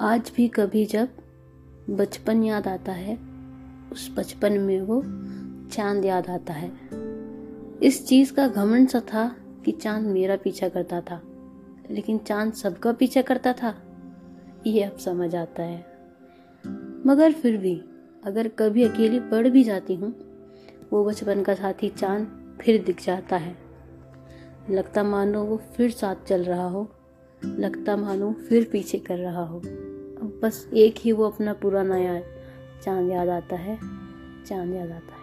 [0.00, 1.08] आज भी कभी जब
[1.90, 3.18] बचपन याद आता है,
[3.92, 5.02] उस बचपन में वो
[5.68, 6.72] चाँद याद आता है।
[7.82, 11.22] इस चीज़ का घमंड सा था कि चाँद मेरा पीछा करता था,
[11.90, 13.74] लेकिन चाँद सबका पीछा करता था।
[14.66, 15.86] ये अब समझ आता है।
[17.06, 17.84] मगर फिर भी,
[18.24, 20.14] अगर कभी अकेली पड़ भी जाती हूँ,
[20.92, 23.56] वो बचपन का साथी चाँद फिर दिख जाता है।
[24.70, 26.90] लगता मानो वो फिर साथ चल रहा हो।
[27.44, 32.22] लगता मानो फिर पीछे कर रहा हो। अब बस एक ही वो अपना पुराना याद
[32.84, 33.78] चाँद याद आता है,
[34.46, 35.17] चाँद याद आता है।